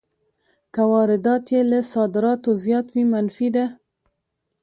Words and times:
که 0.73 0.81
واردات 0.91 1.43
یې 1.53 1.61
له 1.71 1.79
صادراتو 1.93 2.49
زیات 2.63 2.87
وي 2.93 3.03
منفي 3.13 3.47
ده 3.55 3.65